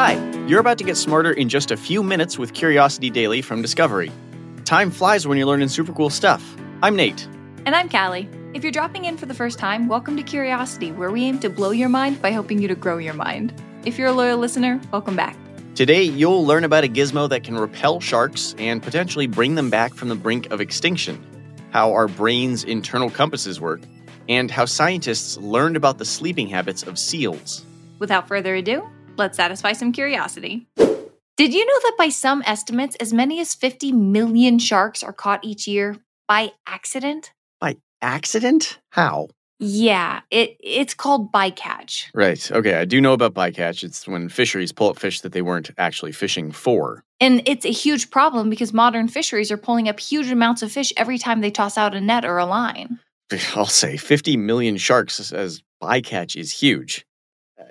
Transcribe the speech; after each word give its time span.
Hi, 0.00 0.14
you're 0.46 0.60
about 0.60 0.78
to 0.78 0.84
get 0.84 0.96
smarter 0.96 1.32
in 1.32 1.48
just 1.48 1.72
a 1.72 1.76
few 1.76 2.04
minutes 2.04 2.38
with 2.38 2.54
Curiosity 2.54 3.10
Daily 3.10 3.42
from 3.42 3.62
Discovery. 3.62 4.12
Time 4.64 4.92
flies 4.92 5.26
when 5.26 5.36
you're 5.36 5.48
learning 5.48 5.66
super 5.66 5.92
cool 5.92 6.08
stuff. 6.08 6.56
I'm 6.84 6.94
Nate. 6.94 7.26
And 7.66 7.74
I'm 7.74 7.88
Calli. 7.88 8.28
If 8.54 8.62
you're 8.62 8.70
dropping 8.70 9.06
in 9.06 9.16
for 9.16 9.26
the 9.26 9.34
first 9.34 9.58
time, 9.58 9.88
welcome 9.88 10.16
to 10.16 10.22
Curiosity, 10.22 10.92
where 10.92 11.10
we 11.10 11.24
aim 11.24 11.40
to 11.40 11.50
blow 11.50 11.72
your 11.72 11.88
mind 11.88 12.22
by 12.22 12.30
helping 12.30 12.62
you 12.62 12.68
to 12.68 12.76
grow 12.76 12.98
your 12.98 13.14
mind. 13.14 13.52
If 13.84 13.98
you're 13.98 14.06
a 14.06 14.12
loyal 14.12 14.38
listener, 14.38 14.80
welcome 14.92 15.16
back. 15.16 15.36
Today, 15.74 16.04
you'll 16.04 16.46
learn 16.46 16.62
about 16.62 16.84
a 16.84 16.88
gizmo 16.88 17.28
that 17.28 17.42
can 17.42 17.56
repel 17.56 17.98
sharks 17.98 18.54
and 18.56 18.80
potentially 18.80 19.26
bring 19.26 19.56
them 19.56 19.68
back 19.68 19.94
from 19.94 20.10
the 20.10 20.14
brink 20.14 20.48
of 20.52 20.60
extinction, 20.60 21.20
how 21.70 21.92
our 21.92 22.06
brain's 22.06 22.62
internal 22.62 23.10
compasses 23.10 23.60
work, 23.60 23.80
and 24.28 24.48
how 24.48 24.64
scientists 24.64 25.38
learned 25.38 25.76
about 25.76 25.98
the 25.98 26.04
sleeping 26.04 26.46
habits 26.46 26.84
of 26.84 27.00
seals. 27.00 27.64
Without 27.98 28.28
further 28.28 28.54
ado, 28.54 28.88
let's 29.18 29.36
satisfy 29.36 29.72
some 29.72 29.92
curiosity. 29.92 30.66
Did 30.76 31.54
you 31.54 31.64
know 31.64 31.80
that 31.82 31.94
by 31.96 32.08
some 32.08 32.42
estimates, 32.46 32.96
as 32.96 33.12
many 33.12 33.40
as 33.40 33.54
50 33.54 33.92
million 33.92 34.58
sharks 34.58 35.02
are 35.02 35.12
caught 35.12 35.44
each 35.44 35.68
year 35.68 35.96
by 36.26 36.52
accident? 36.66 37.32
By 37.60 37.76
accident? 38.02 38.78
How? 38.90 39.28
Yeah, 39.60 40.20
it 40.30 40.56
it's 40.60 40.94
called 40.94 41.32
bycatch. 41.32 42.06
Right. 42.14 42.50
Okay, 42.50 42.74
I 42.74 42.84
do 42.84 43.00
know 43.00 43.12
about 43.12 43.34
bycatch. 43.34 43.82
It's 43.82 44.06
when 44.06 44.28
fisheries 44.28 44.70
pull 44.70 44.90
up 44.90 44.98
fish 44.98 45.20
that 45.22 45.32
they 45.32 45.42
weren't 45.42 45.70
actually 45.78 46.12
fishing 46.12 46.52
for. 46.52 47.02
And 47.20 47.42
it's 47.44 47.64
a 47.64 47.72
huge 47.72 48.10
problem 48.10 48.50
because 48.50 48.72
modern 48.72 49.08
fisheries 49.08 49.50
are 49.50 49.56
pulling 49.56 49.88
up 49.88 49.98
huge 49.98 50.30
amounts 50.30 50.62
of 50.62 50.70
fish 50.70 50.92
every 50.96 51.18
time 51.18 51.40
they 51.40 51.50
toss 51.50 51.76
out 51.76 51.94
a 51.94 52.00
net 52.00 52.24
or 52.24 52.38
a 52.38 52.46
line. 52.46 53.00
I'll 53.54 53.66
say 53.66 53.96
50 53.96 54.36
million 54.36 54.76
sharks 54.76 55.32
as 55.32 55.62
bycatch 55.82 56.36
is 56.36 56.52
huge. 56.52 57.04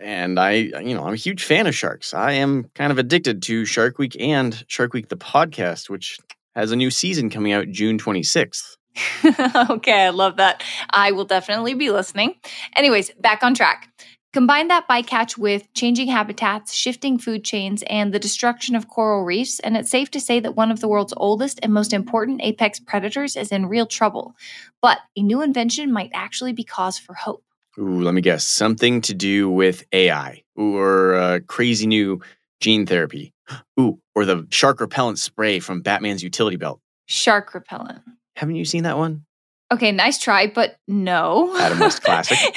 And 0.02 0.40
I, 0.40 0.52
you 0.54 0.94
know, 0.94 1.06
I'm 1.06 1.14
a 1.14 1.18
huge 1.18 1.44
fan 1.44 1.68
of 1.68 1.76
sharks. 1.76 2.14
I 2.14 2.34
am 2.34 2.70
kind 2.76 2.92
of 2.92 2.98
addicted 2.98 3.42
to 3.44 3.66
Shark 3.66 3.98
Week 3.98 4.16
and 4.20 4.64
Shark 4.68 4.94
Week 4.94 5.10
the 5.10 5.18
podcast, 5.18 5.90
which 5.90 6.18
has 6.56 6.72
a 6.72 6.76
new 6.76 6.92
season 6.92 7.30
coming 7.30 7.54
out 7.54 7.70
June 7.70 7.98
26th. 7.98 8.78
okay, 9.70 10.06
I 10.06 10.10
love 10.10 10.38
that. 10.38 10.64
I 10.90 11.12
will 11.12 11.26
definitely 11.26 11.74
be 11.74 11.92
listening. 11.92 12.36
Anyways, 12.76 13.12
back 13.20 13.44
on 13.44 13.54
track. 13.54 13.90
Combine 14.34 14.68
that 14.68 14.88
bycatch 14.90 15.38
with 15.38 15.72
changing 15.74 16.10
habitats, 16.10 16.74
shifting 16.74 17.18
food 17.18 17.44
chains, 17.44 17.84
and 17.88 18.14
the 18.14 18.20
destruction 18.20 18.76
of 18.76 18.88
coral 18.88 19.24
reefs, 19.24 19.60
and 19.60 19.78
it's 19.78 19.90
safe 19.90 20.12
to 20.12 20.20
say 20.20 20.40
that 20.40 20.56
one 20.56 20.70
of 20.70 20.80
the 20.80 20.88
world's 20.88 21.14
oldest 21.16 21.60
and 21.64 21.74
most 21.74 21.94
important 21.94 22.42
apex 22.44 22.80
predators 22.80 23.36
is 23.36 23.52
in 23.52 23.68
real 23.68 23.86
trouble. 23.86 24.36
But 24.82 25.00
a 25.16 25.24
new 25.24 25.42
invention 25.42 25.94
might 25.94 26.12
actually 26.14 26.54
be 26.54 26.64
cause 26.64 27.00
for 27.00 27.14
hope. 27.14 27.47
Ooh, 27.80 28.02
let 28.02 28.14
me 28.14 28.22
guess. 28.22 28.46
Something 28.46 29.02
to 29.02 29.14
do 29.14 29.50
with 29.50 29.86
AI 29.92 30.44
or 30.56 31.16
uh, 31.16 31.40
crazy 31.48 31.86
new 31.86 32.22
gene 32.60 32.86
therapy. 32.86 33.34
Ooh, 33.80 34.00
or 34.16 34.26
the 34.26 34.48
shark 34.50 34.82
repellent 34.82 35.20
spray 35.20 35.60
from 35.60 35.82
Batman's 35.82 36.24
utility 36.24 36.58
belt. 36.58 36.82
Shark 37.06 37.54
repellent. 37.54 38.02
Haven't 38.36 38.56
you 38.56 38.66
seen 38.66 38.84
that 38.84 38.98
one? 38.98 39.26
Okay, 39.72 39.92
nice 39.92 40.18
try, 40.18 40.48
but 40.48 40.78
no. 40.88 41.56
Adam 41.60 41.80
West 41.80 42.04
classic. 42.04 42.38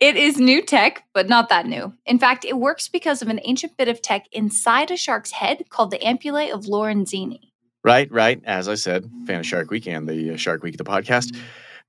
it 0.00 0.16
is 0.16 0.38
new 0.38 0.62
tech, 0.62 1.04
but 1.12 1.28
not 1.28 1.48
that 1.48 1.66
new. 1.66 1.92
In 2.06 2.18
fact, 2.18 2.44
it 2.44 2.56
works 2.56 2.88
because 2.88 3.22
of 3.22 3.28
an 3.28 3.40
ancient 3.42 3.76
bit 3.76 3.88
of 3.88 4.00
tech 4.00 4.26
inside 4.32 4.90
a 4.90 4.96
shark's 4.96 5.32
head 5.32 5.64
called 5.68 5.90
the 5.90 5.98
ampullae 5.98 6.52
of 6.52 6.64
Lorenzini. 6.64 7.50
Right, 7.84 8.10
right. 8.12 8.40
As 8.44 8.68
I 8.68 8.74
said, 8.74 9.10
fan 9.26 9.40
of 9.40 9.46
Shark 9.46 9.70
Week 9.70 9.86
and 9.86 10.08
the 10.08 10.34
uh, 10.34 10.36
Shark 10.36 10.62
Week, 10.62 10.74
of 10.74 10.78
the 10.78 10.84
podcast. 10.84 11.36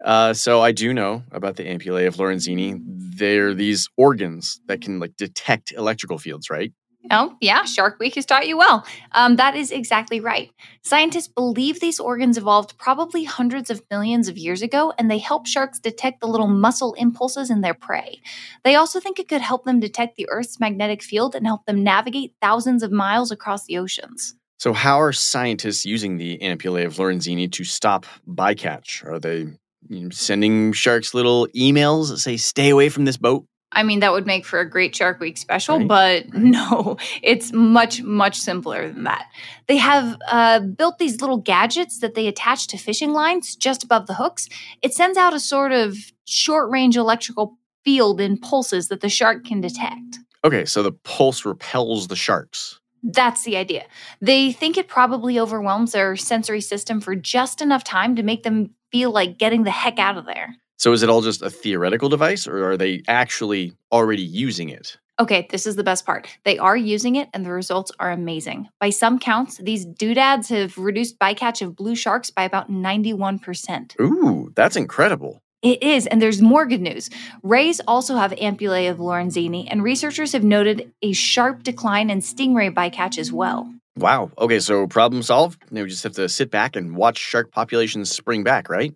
Uh, 0.03 0.33
so 0.33 0.61
I 0.61 0.71
do 0.71 0.93
know 0.93 1.23
about 1.31 1.57
the 1.57 1.63
ampullae 1.63 2.07
of 2.07 2.15
Lorenzini. 2.15 2.79
They're 2.85 3.53
these 3.53 3.89
organs 3.97 4.61
that 4.67 4.81
can 4.81 4.99
like 4.99 5.17
detect 5.17 5.73
electrical 5.73 6.17
fields, 6.17 6.49
right? 6.49 6.71
Oh, 7.11 7.35
yeah, 7.39 7.63
Shark 7.63 7.97
Week 7.99 8.15
has 8.15 8.25
taught 8.25 8.47
you 8.47 8.57
well. 8.57 8.85
Um, 9.13 9.37
that 9.37 9.55
is 9.55 9.71
exactly 9.71 10.19
right. 10.19 10.51
Scientists 10.83 11.29
believe 11.29 11.79
these 11.79 11.99
organs 11.99 12.37
evolved 12.37 12.77
probably 12.77 13.23
hundreds 13.23 13.69
of 13.69 13.81
millions 13.89 14.27
of 14.27 14.37
years 14.37 14.61
ago, 14.61 14.93
and 14.97 15.09
they 15.09 15.17
help 15.17 15.47
sharks 15.47 15.79
detect 15.79 16.19
the 16.19 16.27
little 16.27 16.47
muscle 16.47 16.93
impulses 16.95 17.49
in 17.49 17.61
their 17.61 17.73
prey. 17.73 18.21
They 18.63 18.75
also 18.75 18.99
think 18.99 19.17
it 19.17 19.29
could 19.29 19.41
help 19.41 19.63
them 19.63 19.79
detect 19.79 20.17
the 20.17 20.27
Earth's 20.29 20.59
magnetic 20.59 21.01
field 21.01 21.35
and 21.35 21.47
help 21.47 21.65
them 21.65 21.83
navigate 21.83 22.35
thousands 22.41 22.83
of 22.83 22.91
miles 22.91 23.31
across 23.31 23.65
the 23.65 23.77
oceans. 23.77 24.35
So, 24.57 24.73
how 24.73 24.99
are 24.99 25.13
scientists 25.13 25.85
using 25.85 26.17
the 26.17 26.37
ampullae 26.39 26.85
of 26.85 26.95
Lorenzini 26.95 27.49
to 27.53 27.63
stop 27.63 28.05
bycatch? 28.27 29.05
Are 29.05 29.19
they 29.19 29.47
you 29.87 30.01
know, 30.01 30.09
sending 30.09 30.73
sharks 30.73 31.13
little 31.13 31.47
emails 31.55 32.09
that 32.09 32.17
say, 32.17 32.37
stay 32.37 32.69
away 32.69 32.89
from 32.89 33.05
this 33.05 33.17
boat? 33.17 33.45
I 33.71 33.83
mean, 33.83 33.99
that 33.99 34.11
would 34.11 34.25
make 34.25 34.45
for 34.45 34.59
a 34.59 34.67
great 34.67 34.95
Shark 34.95 35.19
Week 35.19 35.37
special, 35.37 35.77
Right, 35.77 35.87
but 35.87 36.23
right. 36.33 36.33
no, 36.33 36.97
it's 37.21 37.53
much, 37.53 38.01
much 38.01 38.37
simpler 38.37 38.91
than 38.91 39.03
that. 39.03 39.27
They 39.67 39.77
have 39.77 40.17
uh, 40.27 40.61
built 40.61 40.97
these 40.97 41.21
little 41.21 41.37
gadgets 41.37 41.99
that 41.99 42.15
they 42.15 42.27
attach 42.27 42.67
to 42.67 42.77
fishing 42.77 43.13
lines 43.13 43.55
just 43.55 43.83
above 43.83 44.07
the 44.07 44.15
hooks. 44.15 44.49
It 44.81 44.93
sends 44.93 45.17
out 45.17 45.35
a 45.35 45.39
sort 45.39 45.71
of 45.71 45.97
short 46.25 46.71
range 46.71 46.97
electrical 46.97 47.57
field 47.85 48.19
in 48.19 48.37
pulses 48.37 48.87
that 48.87 49.01
the 49.01 49.09
shark 49.09 49.45
can 49.45 49.61
detect. 49.61 50.19
Okay, 50.43 50.65
so 50.65 50.81
the 50.81 50.91
pulse 50.91 51.45
repels 51.45 52.07
the 52.07 52.15
sharks. 52.15 52.79
That's 53.03 53.43
the 53.43 53.55
idea. 53.55 53.85
They 54.19 54.51
think 54.51 54.77
it 54.77 54.87
probably 54.87 55.39
overwhelms 55.39 55.91
their 55.91 56.15
sensory 56.15 56.61
system 56.61 56.99
for 56.99 57.15
just 57.15 57.61
enough 57.61 57.83
time 57.83 58.15
to 58.15 58.23
make 58.23 58.43
them 58.43 58.71
feel 58.91 59.11
like 59.11 59.37
getting 59.37 59.63
the 59.63 59.71
heck 59.71 59.99
out 59.99 60.17
of 60.17 60.25
there. 60.25 60.55
So, 60.77 60.93
is 60.93 61.03
it 61.03 61.09
all 61.09 61.21
just 61.21 61.41
a 61.41 61.49
theoretical 61.49 62.07
device, 62.07 62.47
or 62.47 62.69
are 62.71 62.77
they 62.77 63.03
actually 63.07 63.73
already 63.91 64.21
using 64.21 64.69
it? 64.69 64.97
Okay, 65.19 65.47
this 65.51 65.67
is 65.67 65.75
the 65.75 65.83
best 65.83 66.05
part. 66.05 66.29
They 66.45 66.57
are 66.57 66.77
using 66.77 67.17
it 67.17 67.27
and 67.33 67.45
the 67.45 67.51
results 67.51 67.91
are 67.99 68.09
amazing. 68.09 68.69
By 68.79 68.89
some 68.89 69.19
counts, 69.19 69.57
these 69.57 69.83
doodads 69.83 70.47
have 70.47 70.77
reduced 70.77 71.19
bycatch 71.19 71.61
of 71.61 71.75
blue 71.75 71.95
sharks 71.95 72.29
by 72.29 72.43
about 72.43 72.71
91%. 72.71 73.99
Ooh, 73.99 74.53
that's 74.55 74.77
incredible. 74.77 75.41
It 75.61 75.83
is, 75.83 76.07
and 76.07 76.21
there's 76.21 76.41
more 76.41 76.65
good 76.65 76.79
news. 76.79 77.09
Rays 77.43 77.81
also 77.85 78.15
have 78.15 78.31
ampullae 78.31 78.89
of 78.89 78.99
Lorenzini, 78.99 79.67
and 79.69 79.83
researchers 79.83 80.31
have 80.31 80.43
noted 80.45 80.93
a 81.01 81.11
sharp 81.11 81.63
decline 81.63 82.09
in 82.09 82.19
stingray 82.19 82.73
bycatch 82.73 83.17
as 83.17 83.33
well. 83.33 83.73
Wow. 83.95 84.31
Okay, 84.37 84.59
so 84.59 84.87
problem 84.87 85.21
solved. 85.23 85.61
Now 85.71 85.83
we 85.83 85.89
just 85.89 86.03
have 86.03 86.13
to 86.13 86.29
sit 86.29 86.51
back 86.51 86.75
and 86.75 86.95
watch 86.95 87.17
shark 87.17 87.51
populations 87.51 88.09
spring 88.09 88.43
back, 88.43 88.69
right? 88.69 88.93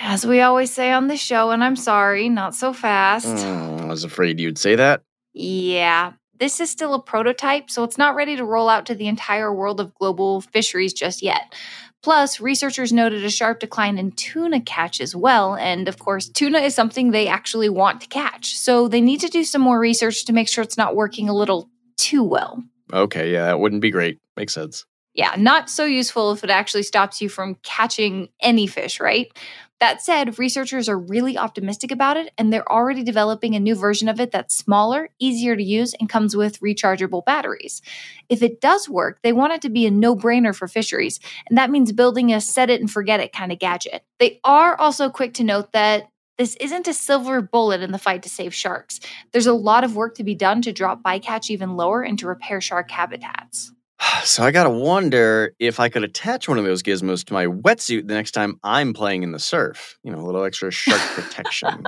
As 0.00 0.26
we 0.26 0.40
always 0.40 0.72
say 0.72 0.92
on 0.92 1.08
the 1.08 1.16
show, 1.16 1.50
and 1.50 1.64
I'm 1.64 1.76
sorry, 1.76 2.28
not 2.28 2.54
so 2.54 2.72
fast. 2.72 3.26
Mm, 3.26 3.82
I 3.82 3.84
was 3.86 4.04
afraid 4.04 4.38
you'd 4.38 4.58
say 4.58 4.76
that. 4.76 5.02
Yeah, 5.32 6.12
this 6.38 6.60
is 6.60 6.70
still 6.70 6.94
a 6.94 7.02
prototype, 7.02 7.70
so 7.70 7.84
it's 7.84 7.98
not 7.98 8.14
ready 8.14 8.36
to 8.36 8.44
roll 8.44 8.68
out 8.68 8.86
to 8.86 8.94
the 8.94 9.08
entire 9.08 9.52
world 9.52 9.80
of 9.80 9.94
global 9.94 10.40
fisheries 10.40 10.92
just 10.92 11.22
yet. 11.22 11.54
Plus, 12.02 12.38
researchers 12.38 12.92
noted 12.92 13.24
a 13.24 13.30
sharp 13.30 13.58
decline 13.58 13.98
in 13.98 14.12
tuna 14.12 14.60
catch 14.60 15.00
as 15.00 15.16
well, 15.16 15.56
and 15.56 15.88
of 15.88 15.98
course, 15.98 16.28
tuna 16.28 16.58
is 16.58 16.74
something 16.74 17.10
they 17.10 17.26
actually 17.26 17.68
want 17.68 18.00
to 18.00 18.06
catch, 18.06 18.56
so 18.56 18.86
they 18.88 19.00
need 19.00 19.20
to 19.20 19.28
do 19.28 19.42
some 19.42 19.60
more 19.60 19.80
research 19.80 20.24
to 20.26 20.32
make 20.32 20.48
sure 20.48 20.62
it's 20.62 20.76
not 20.76 20.94
working 20.94 21.28
a 21.28 21.34
little 21.34 21.68
too 21.96 22.22
well. 22.22 22.62
Okay, 22.92 23.32
yeah, 23.32 23.46
that 23.46 23.60
wouldn't 23.60 23.82
be 23.82 23.90
great. 23.90 24.18
Makes 24.36 24.54
sense. 24.54 24.84
Yeah, 25.14 25.34
not 25.36 25.68
so 25.68 25.84
useful 25.84 26.32
if 26.32 26.44
it 26.44 26.50
actually 26.50 26.84
stops 26.84 27.20
you 27.20 27.28
from 27.28 27.56
catching 27.64 28.28
any 28.40 28.66
fish, 28.66 29.00
right? 29.00 29.32
That 29.80 30.02
said, 30.02 30.38
researchers 30.38 30.88
are 30.88 30.98
really 30.98 31.38
optimistic 31.38 31.92
about 31.92 32.16
it, 32.16 32.32
and 32.36 32.52
they're 32.52 32.70
already 32.70 33.04
developing 33.04 33.54
a 33.54 33.60
new 33.60 33.74
version 33.74 34.08
of 34.08 34.20
it 34.20 34.32
that's 34.32 34.56
smaller, 34.56 35.08
easier 35.20 35.54
to 35.54 35.62
use, 35.62 35.94
and 35.94 36.08
comes 36.08 36.36
with 36.36 36.60
rechargeable 36.60 37.24
batteries. 37.24 37.80
If 38.28 38.42
it 38.42 38.60
does 38.60 38.88
work, 38.88 39.20
they 39.22 39.32
want 39.32 39.52
it 39.52 39.62
to 39.62 39.70
be 39.70 39.86
a 39.86 39.90
no 39.90 40.16
brainer 40.16 40.54
for 40.54 40.66
fisheries, 40.66 41.20
and 41.48 41.56
that 41.58 41.70
means 41.70 41.92
building 41.92 42.32
a 42.32 42.40
set 42.40 42.70
it 42.70 42.80
and 42.80 42.90
forget 42.90 43.20
it 43.20 43.32
kind 43.32 43.52
of 43.52 43.58
gadget. 43.60 44.04
They 44.18 44.40
are 44.42 44.76
also 44.78 45.10
quick 45.10 45.34
to 45.34 45.44
note 45.44 45.72
that 45.72 46.08
this 46.38 46.56
isn't 46.60 46.88
a 46.88 46.94
silver 46.94 47.42
bullet 47.42 47.82
in 47.82 47.92
the 47.92 47.98
fight 47.98 48.22
to 48.22 48.28
save 48.28 48.54
sharks. 48.54 49.00
There's 49.32 49.46
a 49.46 49.52
lot 49.52 49.84
of 49.84 49.96
work 49.96 50.14
to 50.14 50.24
be 50.24 50.34
done 50.34 50.62
to 50.62 50.72
drop 50.72 51.02
bycatch 51.02 51.50
even 51.50 51.76
lower 51.76 52.02
and 52.02 52.18
to 52.20 52.28
repair 52.28 52.60
shark 52.60 52.90
habitats. 52.90 53.72
So 54.24 54.42
I 54.42 54.52
gotta 54.52 54.70
wonder 54.70 55.54
if 55.58 55.80
I 55.80 55.88
could 55.88 56.04
attach 56.04 56.48
one 56.48 56.58
of 56.58 56.64
those 56.64 56.82
gizmos 56.82 57.24
to 57.26 57.32
my 57.32 57.46
wetsuit 57.46 58.06
the 58.06 58.14
next 58.14 58.30
time 58.30 58.58
I'm 58.62 58.92
playing 58.92 59.22
in 59.22 59.32
the 59.32 59.38
surf. 59.38 59.98
You 60.02 60.12
know, 60.12 60.18
a 60.18 60.24
little 60.24 60.44
extra 60.44 60.70
shark 60.70 61.00
protection. 61.14 61.84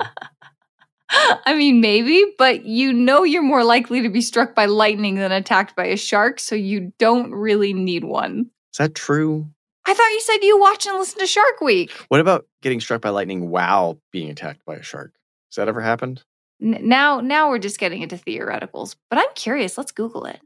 I 1.45 1.55
mean, 1.55 1.81
maybe, 1.81 2.23
but 2.37 2.65
you 2.65 2.93
know 2.93 3.23
you're 3.23 3.41
more 3.41 3.63
likely 3.63 4.01
to 4.01 4.09
be 4.09 4.21
struck 4.21 4.55
by 4.55 4.65
lightning 4.65 5.15
than 5.15 5.31
attacked 5.31 5.75
by 5.75 5.85
a 5.85 5.97
shark, 5.97 6.39
so 6.39 6.55
you 6.55 6.93
don't 6.99 7.31
really 7.31 7.73
need 7.73 8.03
one. 8.03 8.49
Is 8.73 8.77
that 8.77 8.95
true? 8.95 9.49
I 9.91 9.93
thought 9.93 10.11
you 10.11 10.21
said 10.21 10.37
you 10.41 10.57
watch 10.57 10.87
and 10.87 10.97
listen 10.97 11.19
to 11.19 11.27
Shark 11.27 11.59
Week. 11.59 11.91
What 12.07 12.21
about 12.21 12.45
getting 12.61 12.79
struck 12.79 13.01
by 13.01 13.09
lightning 13.09 13.49
while 13.49 13.99
being 14.13 14.29
attacked 14.29 14.63
by 14.63 14.75
a 14.75 14.81
shark? 14.81 15.11
Has 15.49 15.57
that 15.57 15.67
ever 15.67 15.81
happened? 15.81 16.23
N- 16.61 16.79
now, 16.83 17.19
now 17.19 17.49
we're 17.49 17.59
just 17.59 17.77
getting 17.77 18.01
into 18.01 18.15
theoreticals, 18.15 18.95
but 19.09 19.19
I'm 19.19 19.27
curious. 19.35 19.77
Let's 19.77 19.91
Google 19.91 20.23
it. 20.27 20.39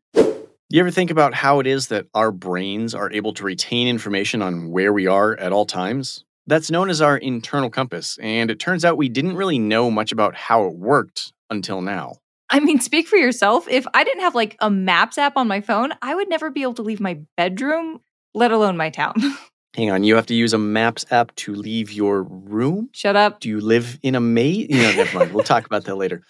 You 0.69 0.80
ever 0.80 0.89
think 0.89 1.12
about 1.12 1.36
how 1.36 1.59
it 1.59 1.68
is 1.68 1.89
that 1.89 2.07
our 2.15 2.31
brains 2.31 2.95
are 2.95 3.13
able 3.13 3.36
to 3.36 3.44
retain 3.44 3.88
information 3.88 4.42
on 4.42 4.71
where 4.71 4.92
we 4.92 5.06
are 5.06 5.38
at 5.38 5.51
all 5.51 5.68
times? 5.68 6.25
That's 6.47 6.71
known 6.71 6.89
as 6.89 7.00
our 7.00 7.15
internal 7.15 7.69
compass, 7.69 8.18
and 8.24 8.50
it 8.50 8.59
turns 8.59 8.83
out 8.83 8.97
we 8.97 9.09
didn't 9.09 9.36
really 9.36 9.59
know 9.59 9.92
much 9.92 10.12
about 10.12 10.33
how 10.33 10.65
it 10.65 10.74
worked 10.74 11.33
until 11.51 11.83
now. 11.83 12.13
I 12.50 12.62
mean, 12.62 12.80
speak 12.80 13.07
for 13.07 13.18
yourself. 13.18 13.68
If 13.68 13.86
I 13.94 14.03
didn't 14.03 14.21
have 14.21 14.33
like 14.33 14.57
a 14.59 14.71
maps 14.71 15.19
app 15.19 15.38
on 15.38 15.47
my 15.47 15.62
phone, 15.62 15.92
I 16.01 16.15
would 16.15 16.30
never 16.30 16.50
be 16.50 16.63
able 16.63 16.74
to 16.75 16.81
leave 16.81 17.00
my 17.00 17.19
bedroom, 17.38 18.00
let 18.35 18.51
alone 18.51 18.77
my 18.77 18.89
town. 18.89 19.15
Hang 19.75 19.91
on, 19.91 20.03
you 20.03 20.15
have 20.15 20.27
to 20.27 20.33
use 20.33 20.53
a 20.53 20.57
maps 20.57 21.05
app 21.11 21.35
to 21.35 21.53
leave 21.53 21.91
your 21.91 22.23
room? 22.23 22.89
Shut 22.93 23.15
up. 23.15 23.41
Do 23.41 23.49
you 23.49 23.59
live 23.59 23.99
in 24.03 24.15
a 24.15 24.21
maze? 24.21 24.67
You 24.69 24.81
know, 24.81 24.91
never 24.93 25.19
mind. 25.19 25.33
We'll 25.33 25.43
talk 25.43 25.65
about 25.65 25.83
that 25.85 25.95
later. 25.95 26.21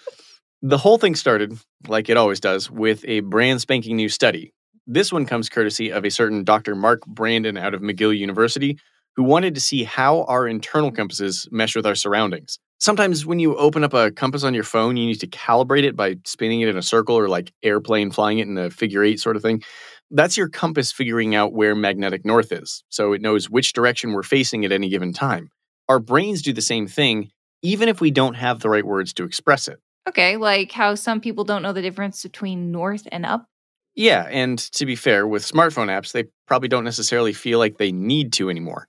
The 0.64 0.80
whole 0.80 0.98
thing 0.98 1.14
started, 1.14 1.56
like 1.88 2.10
it 2.10 2.18
always 2.18 2.40
does, 2.40 2.72
with 2.72 3.06
a 3.08 3.20
brand 3.20 3.62
spanking 3.62 3.98
new 3.98 4.10
study. 4.10 4.52
This 4.88 5.12
one 5.12 5.28
comes 5.28 5.50
courtesy 5.50 5.92
of 5.92 6.06
a 6.06 6.10
certain 6.10 6.44
Dr. 6.44 6.74
Mark 6.74 7.06
Brandon 7.06 7.56
out 7.58 7.76
of 7.76 7.82
McGill 7.82 8.18
University, 8.18 8.80
who 9.16 9.24
wanted 9.24 9.54
to 9.56 9.62
see 9.62 9.84
how 9.84 10.24
our 10.24 10.48
internal 10.48 10.92
compasses 10.92 11.48
mesh 11.52 11.76
with 11.76 11.86
our 11.86 11.96
surroundings. 11.96 12.58
Sometimes 12.80 13.26
when 13.26 13.40
you 13.40 13.56
open 13.56 13.84
up 13.84 13.94
a 13.94 14.12
compass 14.12 14.44
on 14.44 14.54
your 14.54 14.64
phone, 14.64 14.98
you 14.98 15.06
need 15.06 15.20
to 15.20 15.28
calibrate 15.28 15.84
it 15.84 15.96
by 15.96 16.16
spinning 16.26 16.62
it 16.62 16.68
in 16.68 16.78
a 16.78 16.82
circle 16.82 17.16
or 17.18 17.30
like 17.30 17.54
airplane 17.64 18.12
flying 18.12 18.40
it 18.40 18.48
in 18.48 18.58
a 18.58 18.70
figure 18.70 19.04
eight 19.04 19.20
sort 19.20 19.36
of 19.36 19.42
thing. 19.42 19.64
That's 20.12 20.38
your 20.38 20.50
compass 20.50 20.92
figuring 20.92 21.36
out 21.36 21.54
where 21.54 21.76
magnetic 21.76 22.26
north 22.26 22.52
is, 22.52 22.84
so 22.90 23.14
it 23.14 23.22
knows 23.22 23.50
which 23.50 23.74
direction 23.74 24.14
we're 24.14 24.24
facing 24.24 24.64
at 24.64 24.72
any 24.72 24.90
given 24.90 25.14
time. 25.14 25.50
Our 25.90 26.00
brains 26.00 26.42
do 26.42 26.54
the 26.54 26.62
same 26.62 26.88
thing, 26.88 27.32
even 27.62 27.90
if 27.90 28.02
we 28.02 28.12
don't 28.12 28.36
have 28.36 28.60
the 28.60 28.70
right 28.70 28.86
words 28.86 29.14
to 29.14 29.24
express 29.24 29.68
it. 29.68 29.80
Okay, 30.08 30.38
like 30.38 30.72
how 30.72 30.96
some 30.96 31.20
people 31.20 31.44
don't 31.44 31.64
know 31.64 31.74
the 31.74 31.82
difference 31.82 32.22
between 32.22 32.72
north 32.72 33.08
and 33.12 33.26
up. 33.26 33.48
Yeah, 33.96 34.28
and 34.30 34.60
to 34.74 34.86
be 34.86 34.96
fair, 34.96 35.26
with 35.26 35.50
smartphone 35.50 35.88
apps, 35.88 36.12
they 36.12 36.26
probably 36.48 36.68
don't 36.68 36.84
necessarily 36.84 37.34
feel 37.34 37.60
like 37.60 37.78
they 37.78 37.92
need 37.92 38.34
to 38.34 38.50
anymore. 38.50 38.88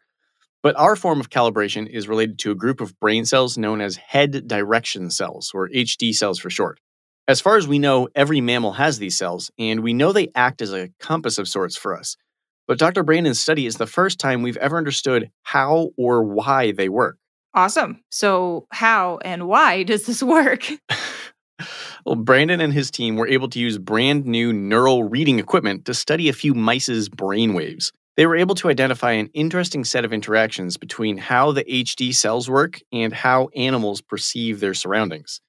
But 0.62 0.76
our 0.76 0.96
form 0.96 1.20
of 1.20 1.30
calibration 1.30 1.88
is 1.88 2.08
related 2.08 2.40
to 2.40 2.50
a 2.50 2.56
group 2.56 2.80
of 2.80 2.98
brain 2.98 3.24
cells 3.24 3.56
known 3.56 3.80
as 3.80 3.96
head 3.96 4.48
direction 4.48 5.10
cells, 5.10 5.52
or 5.54 5.68
HD 5.68 6.12
cells 6.12 6.38
for 6.38 6.50
short. 6.50 6.80
As 7.28 7.40
far 7.40 7.56
as 7.56 7.66
we 7.66 7.80
know, 7.80 8.08
every 8.14 8.40
mammal 8.40 8.74
has 8.74 8.98
these 8.98 9.16
cells, 9.16 9.50
and 9.58 9.80
we 9.80 9.92
know 9.92 10.12
they 10.12 10.30
act 10.36 10.62
as 10.62 10.72
a 10.72 10.90
compass 11.00 11.38
of 11.38 11.48
sorts 11.48 11.76
for 11.76 11.96
us. 11.96 12.16
But 12.68 12.78
Dr. 12.78 13.02
Brandon's 13.02 13.40
study 13.40 13.66
is 13.66 13.76
the 13.76 13.86
first 13.86 14.20
time 14.20 14.42
we've 14.42 14.56
ever 14.58 14.76
understood 14.78 15.30
how 15.42 15.90
or 15.96 16.22
why 16.22 16.72
they 16.72 16.88
work. 16.88 17.18
Awesome. 17.52 18.04
So, 18.10 18.66
how 18.70 19.18
and 19.24 19.48
why 19.48 19.82
does 19.82 20.06
this 20.06 20.22
work? 20.22 20.68
well, 22.04 22.16
Brandon 22.16 22.60
and 22.60 22.72
his 22.72 22.90
team 22.90 23.16
were 23.16 23.26
able 23.26 23.48
to 23.48 23.58
use 23.58 23.78
brand 23.78 24.26
new 24.26 24.52
neural 24.52 25.04
reading 25.04 25.38
equipment 25.38 25.84
to 25.86 25.94
study 25.94 26.28
a 26.28 26.32
few 26.32 26.54
mice's 26.54 27.08
brain 27.08 27.54
waves. 27.54 27.92
They 28.16 28.26
were 28.26 28.36
able 28.36 28.54
to 28.56 28.70
identify 28.70 29.12
an 29.12 29.30
interesting 29.34 29.84
set 29.84 30.04
of 30.04 30.12
interactions 30.12 30.76
between 30.76 31.18
how 31.18 31.52
the 31.52 31.64
HD 31.64 32.14
cells 32.14 32.48
work 32.48 32.80
and 32.92 33.12
how 33.12 33.48
animals 33.54 34.00
perceive 34.00 34.60
their 34.60 34.74
surroundings. 34.74 35.40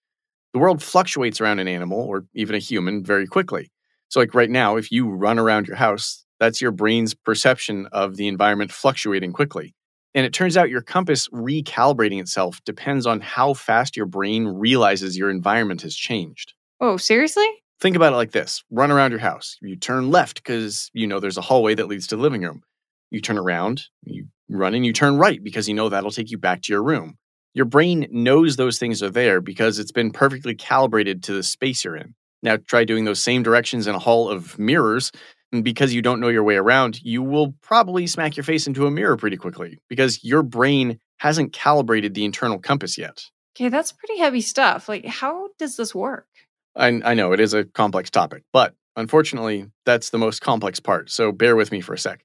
The 0.58 0.62
world 0.62 0.82
fluctuates 0.82 1.40
around 1.40 1.60
an 1.60 1.68
animal 1.68 2.00
or 2.00 2.26
even 2.34 2.56
a 2.56 2.58
human 2.58 3.04
very 3.04 3.28
quickly. 3.28 3.70
So, 4.10 4.20
like 4.20 4.34
right 4.34 4.50
now, 4.50 4.76
if 4.76 4.92
you 4.92 5.08
run 5.08 5.38
around 5.38 5.68
your 5.68 5.76
house, 5.76 6.26
that's 6.40 6.64
your 6.64 6.72
brain's 6.72 7.14
perception 7.14 7.88
of 7.92 8.16
the 8.16 8.28
environment 8.28 8.72
fluctuating 8.72 9.34
quickly. 9.34 9.76
And 10.16 10.26
it 10.26 10.34
turns 10.34 10.58
out 10.58 10.72
your 10.72 10.82
compass 10.82 11.28
recalibrating 11.28 12.20
itself 12.20 12.60
depends 12.66 13.06
on 13.06 13.22
how 13.22 13.54
fast 13.54 13.96
your 13.96 14.08
brain 14.08 14.48
realizes 14.48 15.16
your 15.16 15.30
environment 15.30 15.84
has 15.84 15.96
changed. 15.96 16.54
Oh, 16.82 16.98
seriously? 16.98 17.48
Think 17.80 17.96
about 17.96 18.14
it 18.14 18.16
like 18.16 18.32
this 18.32 18.64
run 18.72 18.90
around 18.90 19.12
your 19.12 19.20
house. 19.20 19.58
You 19.62 19.76
turn 19.76 20.10
left 20.10 20.44
because 20.44 20.90
you 20.92 21.06
know 21.06 21.20
there's 21.20 21.38
a 21.38 21.42
hallway 21.42 21.76
that 21.76 21.88
leads 21.88 22.08
to 22.08 22.16
the 22.16 22.22
living 22.24 22.42
room. 22.42 22.64
You 23.12 23.22
turn 23.22 23.38
around, 23.38 23.84
you 24.06 24.26
run 24.50 24.74
and 24.74 24.84
you 24.84 24.92
turn 24.92 25.18
right 25.18 25.44
because 25.44 25.70
you 25.70 25.76
know 25.76 25.90
that'll 25.90 26.10
take 26.10 26.32
you 26.32 26.40
back 26.40 26.64
to 26.64 26.74
your 26.74 26.82
room. 26.82 27.20
Your 27.58 27.66
brain 27.66 28.06
knows 28.12 28.56
those 28.56 28.78
things 28.78 29.02
are 29.02 29.10
there 29.10 29.42
because 29.42 29.80
it's 29.80 29.92
been 29.92 30.12
perfectly 30.12 30.54
calibrated 30.54 31.24
to 31.24 31.34
the 31.34 31.42
space 31.42 31.84
you're 31.84 31.96
in. 31.96 32.14
Now, 32.44 32.58
try 32.58 32.84
doing 32.84 33.06
those 33.06 33.20
same 33.20 33.42
directions 33.42 33.88
in 33.88 33.96
a 33.96 34.00
hall 34.00 34.30
of 34.30 34.60
mirrors 34.60 35.12
and 35.52 35.64
because 35.64 35.92
you 35.92 36.04
don't 36.04 36.20
know 36.20 36.28
your 36.28 36.44
way 36.44 36.56
around, 36.56 37.02
you 37.02 37.24
will 37.24 37.54
probably 37.64 38.06
smack 38.06 38.38
your 38.38 38.44
face 38.44 38.68
into 38.68 38.86
a 38.86 38.92
mirror 38.92 39.18
pretty 39.18 39.38
quickly 39.38 39.80
because 39.90 40.24
your 40.24 40.44
brain 40.44 41.00
hasn't 41.18 41.54
calibrated 41.54 42.14
the 42.14 42.26
internal 42.26 42.60
compass 42.60 42.98
yet. 42.98 43.24
Okay, 43.56 43.70
that's 43.70 43.92
pretty 43.92 44.20
heavy 44.20 44.42
stuff. 44.42 44.88
Like, 44.88 45.06
how 45.06 45.50
does 45.58 45.78
this 45.78 45.96
work? 45.96 46.28
I, 46.76 47.02
I 47.04 47.14
know 47.16 47.32
it 47.32 47.40
is 47.40 47.56
a 47.56 47.66
complex 47.66 48.12
topic, 48.12 48.44
but 48.54 48.76
unfortunately, 48.96 49.66
that's 49.84 50.12
the 50.12 50.20
most 50.20 50.42
complex 50.42 50.80
part. 50.80 51.10
So 51.10 51.32
bear 51.32 51.56
with 51.56 51.72
me 51.72 51.82
for 51.82 51.94
a 51.94 51.98
sec. 51.98 52.24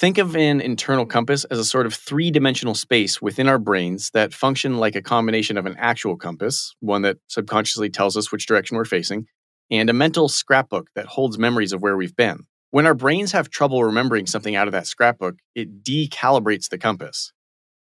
Think 0.00 0.16
of 0.16 0.34
an 0.34 0.62
internal 0.62 1.04
compass 1.04 1.44
as 1.44 1.58
a 1.58 1.64
sort 1.64 1.84
of 1.84 1.92
three 1.92 2.30
dimensional 2.30 2.74
space 2.74 3.20
within 3.20 3.46
our 3.46 3.58
brains 3.58 4.08
that 4.12 4.32
function 4.32 4.78
like 4.78 4.96
a 4.96 5.02
combination 5.02 5.58
of 5.58 5.66
an 5.66 5.76
actual 5.78 6.16
compass, 6.16 6.74
one 6.80 7.02
that 7.02 7.18
subconsciously 7.28 7.90
tells 7.90 8.16
us 8.16 8.32
which 8.32 8.46
direction 8.46 8.78
we're 8.78 8.86
facing, 8.86 9.26
and 9.70 9.90
a 9.90 9.92
mental 9.92 10.30
scrapbook 10.30 10.88
that 10.94 11.04
holds 11.04 11.36
memories 11.36 11.74
of 11.74 11.82
where 11.82 11.98
we've 11.98 12.16
been. 12.16 12.46
When 12.70 12.86
our 12.86 12.94
brains 12.94 13.32
have 13.32 13.50
trouble 13.50 13.84
remembering 13.84 14.24
something 14.24 14.56
out 14.56 14.68
of 14.68 14.72
that 14.72 14.86
scrapbook, 14.86 15.34
it 15.54 15.84
decalibrates 15.84 16.70
the 16.70 16.78
compass. 16.78 17.34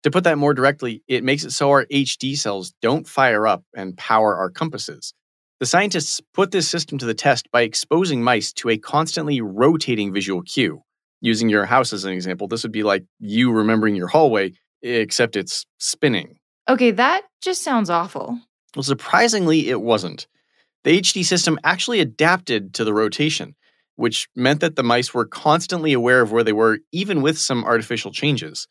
To 0.05 0.11
put 0.13 0.23
that 0.23 0.39
more 0.39 0.55
directly, 0.55 1.03
it 1.09 1.25
makes 1.25 1.43
it 1.43 1.51
so 1.51 1.71
our 1.71 1.85
HD 1.87 2.39
cells 2.39 2.75
don't 2.81 3.09
fire 3.09 3.45
up 3.45 3.65
and 3.75 3.97
power 3.97 4.37
our 4.37 4.51
compasses. 4.51 5.15
The 5.59 5.67
scientists 5.67 6.21
put 6.33 6.53
this 6.53 6.71
system 6.71 6.97
to 6.99 7.07
the 7.07 7.15
test 7.15 7.51
by 7.51 7.63
exposing 7.63 8.23
mice 8.23 8.53
to 8.53 8.69
a 8.69 8.79
constantly 8.79 9.41
rotating 9.41 10.13
visual 10.13 10.43
cue. 10.43 10.85
Using 11.25 11.49
your 11.49 11.65
house 11.65 11.95
as 11.95 12.05
an 12.05 12.13
example, 12.13 12.49
this 12.49 12.65
would 12.65 12.71
be 12.71 12.83
like 12.83 13.03
you 13.19 13.51
remembering 13.51 13.97
your 13.97 14.09
hallway, 14.09 14.53
except 14.83 15.37
it's 15.37 15.65
spinning. 15.79 16.37
Okay, 16.69 16.91
that 16.91 17.23
just 17.41 17.63
sounds 17.63 17.89
awful. 17.89 18.39
Well, 18.77 18.83
surprisingly, 18.83 19.71
it 19.71 19.81
wasn't. 19.81 20.27
The 20.85 21.01
HD 21.01 21.25
system 21.25 21.59
actually 21.65 22.01
adapted 22.01 22.75
to 22.75 22.85
the 22.85 22.93
rotation, 22.93 23.57
which 23.97 24.29
meant 24.37 24.61
that 24.61 24.77
the 24.77 24.83
mice 24.83 25.15
were 25.15 25.25
constantly 25.25 25.95
aware 25.95 26.21
of 26.21 26.31
where 26.31 26.45
they 26.45 26.53
were, 26.53 26.81
even 26.93 27.23
with 27.23 27.39
some 27.39 27.65
artificial 27.65 28.13
changes. 28.13 28.69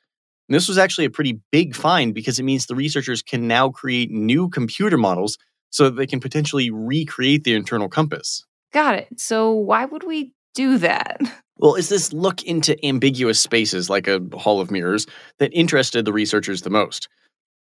And 0.48 0.54
this 0.54 0.68
was 0.68 0.78
actually 0.78 1.06
a 1.06 1.10
pretty 1.10 1.40
big 1.52 1.76
find 1.76 2.14
because 2.14 2.38
it 2.38 2.44
means 2.44 2.68
the 2.68 2.76
researchers 2.76 3.24
can 3.24 3.48
now 3.48 3.70
create 3.70 4.12
new 4.12 4.48
computer 4.48 5.00
models 5.00 5.40
so 5.72 5.86
that 5.86 5.96
they 5.96 6.06
can 6.06 6.20
potentially 6.20 6.70
recreate 6.70 7.46
the 7.46 7.56
internal 7.56 7.90
compass. 7.90 8.46
Got 8.72 8.94
it. 8.94 9.08
So, 9.20 9.54
why 9.54 9.86
would 9.86 10.04
we 10.04 10.34
do 10.54 10.78
that? 10.80 11.20
Well, 11.58 11.76
it's 11.76 11.90
this 11.90 12.14
look 12.14 12.44
into 12.44 12.84
ambiguous 12.86 13.40
spaces 13.40 13.90
like 13.90 14.08
a 14.08 14.22
hall 14.34 14.60
of 14.60 14.72
mirrors 14.72 15.08
that 15.40 15.54
interested 15.54 16.06
the 16.06 16.14
researchers 16.14 16.62
the 16.62 16.70
most. 16.70 17.08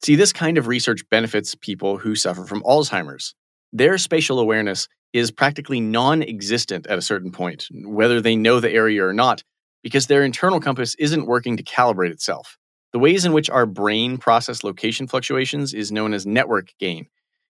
See, 0.05 0.14
this 0.14 0.32
kind 0.32 0.58
of 0.58 0.69
research 0.69 1.02
benefits 1.11 1.55
people 1.55 1.99
who 1.99 2.14
suffer 2.14 2.44
from 2.44 2.62
Alzheimer's. 2.62 3.35
Their 3.73 3.99
spatial 3.99 4.38
awareness 4.38 4.88
is 5.12 5.30
practically 5.30 5.80
non 5.80 6.23
existent 6.23 6.87
at 6.87 6.99
a 6.99 7.02
certain 7.02 7.33
point, 7.33 7.66
whether 7.85 8.21
they 8.21 8.37
know 8.37 8.61
the 8.61 8.71
area 8.71 9.04
or 9.04 9.12
not, 9.12 9.42
because 9.83 10.07
their 10.07 10.23
internal 10.23 10.61
compass 10.61 10.95
isn't 10.97 11.26
working 11.26 11.57
to 11.57 11.62
calibrate 11.62 12.11
itself. 12.11 12.57
The 12.92 12.99
ways 12.99 13.25
in 13.25 13.33
which 13.33 13.50
our 13.50 13.66
brain 13.66 14.18
process 14.18 14.64
location 14.64 15.07
fluctuations 15.07 15.75
is 15.75 15.92
known 15.92 16.14
as 16.14 16.26
network 16.26 16.73
gain, 16.78 17.09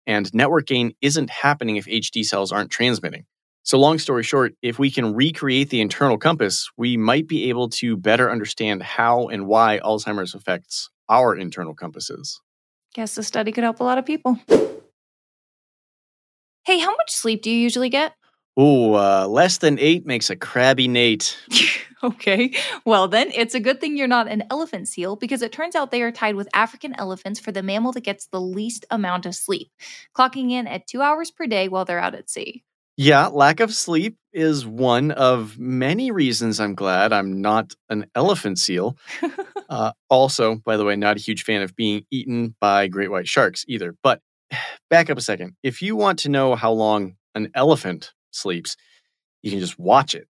and 0.06 0.32
network 0.34 0.66
gain 0.66 0.94
isn't 1.00 1.30
happening 1.30 1.76
if 1.76 1.86
HD 1.86 2.24
cells 2.24 2.52
aren't 2.52 2.70
transmitting. 2.70 3.24
So, 3.64 3.78
long 3.78 3.98
story 3.98 4.24
short, 4.24 4.54
if 4.60 4.78
we 4.78 4.90
can 4.90 5.14
recreate 5.14 5.70
the 5.70 5.80
internal 5.80 6.18
compass, 6.18 6.68
we 6.76 6.96
might 6.96 7.28
be 7.28 7.48
able 7.48 7.68
to 7.70 7.96
better 7.96 8.30
understand 8.30 8.82
how 8.82 9.28
and 9.28 9.46
why 9.46 9.78
Alzheimer's 9.84 10.34
affects 10.34 10.90
our 11.08 11.36
internal 11.36 11.74
compasses. 11.74 12.40
Guess 12.94 13.14
the 13.14 13.22
study 13.22 13.52
could 13.52 13.64
help 13.64 13.80
a 13.80 13.84
lot 13.84 13.98
of 13.98 14.04
people. 14.04 14.38
Hey, 16.64 16.78
how 16.78 16.90
much 16.90 17.12
sleep 17.12 17.42
do 17.42 17.50
you 17.50 17.58
usually 17.58 17.88
get? 17.88 18.14
Ooh, 18.58 18.94
uh, 18.94 19.26
less 19.28 19.58
than 19.58 19.78
eight 19.78 20.06
makes 20.06 20.28
a 20.28 20.36
crabby 20.36 20.88
Nate. 20.88 21.38
okay. 22.02 22.54
Well, 22.84 23.08
then 23.08 23.30
it's 23.32 23.54
a 23.54 23.60
good 23.60 23.80
thing 23.80 23.96
you're 23.96 24.06
not 24.06 24.28
an 24.28 24.44
elephant 24.50 24.88
seal 24.88 25.16
because 25.16 25.40
it 25.40 25.52
turns 25.52 25.74
out 25.74 25.90
they 25.90 26.02
are 26.02 26.12
tied 26.12 26.34
with 26.34 26.48
African 26.52 26.94
elephants 26.98 27.40
for 27.40 27.50
the 27.50 27.62
mammal 27.62 27.92
that 27.92 28.02
gets 28.02 28.26
the 28.26 28.40
least 28.40 28.84
amount 28.90 29.24
of 29.24 29.34
sleep, 29.34 29.70
clocking 30.14 30.50
in 30.50 30.66
at 30.66 30.86
two 30.86 31.00
hours 31.00 31.30
per 31.30 31.46
day 31.46 31.68
while 31.68 31.84
they're 31.84 31.98
out 31.98 32.14
at 32.14 32.28
sea. 32.28 32.62
Yeah, 32.96 33.28
lack 33.28 33.60
of 33.60 33.72
sleep 33.72 34.16
is 34.32 34.66
one 34.66 35.10
of 35.12 35.58
many 35.58 36.10
reasons 36.10 36.60
I'm 36.60 36.74
glad 36.74 37.12
I'm 37.12 37.40
not 37.40 37.74
an 37.88 38.06
elephant 38.14 38.58
seal. 38.58 38.96
uh, 39.68 39.92
also, 40.10 40.56
by 40.56 40.76
the 40.76 40.84
way, 40.84 40.96
not 40.96 41.16
a 41.16 41.20
huge 41.20 41.44
fan 41.44 41.62
of 41.62 41.74
being 41.74 42.04
eaten 42.10 42.54
by 42.60 42.88
great 42.88 43.10
white 43.10 43.28
sharks 43.28 43.64
either. 43.66 43.94
But 44.02 44.20
back 44.90 45.10
up 45.10 45.18
a 45.18 45.22
second. 45.22 45.54
If 45.62 45.82
you 45.82 45.96
want 45.96 46.20
to 46.20 46.28
know 46.28 46.54
how 46.54 46.72
long 46.72 47.16
an 47.34 47.50
elephant 47.54 48.12
sleeps, 48.30 48.76
you 49.42 49.50
can 49.50 49.60
just 49.60 49.78
watch 49.78 50.14
it. 50.14 50.28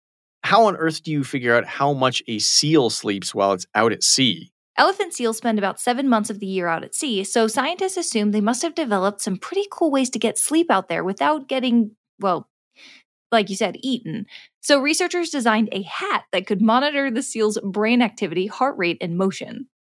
How 0.44 0.66
on 0.66 0.76
earth 0.76 1.04
do 1.04 1.12
you 1.12 1.24
figure 1.24 1.56
out 1.56 1.66
how 1.66 1.94
much 1.94 2.22
a 2.28 2.40
seal 2.40 2.90
sleeps 2.90 3.34
while 3.34 3.54
it's 3.54 3.66
out 3.74 3.92
at 3.92 4.04
sea? 4.04 4.52
Elephant 4.78 5.14
seals 5.14 5.38
spend 5.38 5.58
about 5.58 5.80
seven 5.80 6.08
months 6.08 6.30
of 6.30 6.40
the 6.40 6.46
year 6.46 6.68
out 6.68 6.84
at 6.84 6.94
sea, 6.94 7.24
so 7.24 7.48
scientists 7.48 7.98
assume 7.98 8.32
they 8.32 8.42
must 8.42 8.62
have 8.62 8.76
developed 8.76 9.22
some 9.22 9.38
pretty 9.38 9.66
cool 9.72 9.90
ways 9.90 10.10
to 10.10 10.20
get 10.20 10.38
sleep 10.38 10.70
out 10.70 10.90
there 10.90 11.04
without 11.04 11.48
getting, 11.48 11.92
well, 12.20 12.50
like 13.32 13.50
you 13.50 13.56
said, 13.56 13.78
eaten. 13.82 14.26
So 14.62 14.80
researchers 14.80 15.30
designed 15.30 15.70
a 15.72 15.82
hat 15.84 16.24
that 16.32 16.48
could 16.48 16.62
monitor 16.62 17.12
the 17.12 17.24
seal's 17.24 17.60
brain 17.64 18.02
activity, 18.02 18.48
heart 18.48 18.76
rate, 18.78 18.98
and 19.02 19.18
motion. 19.18 19.68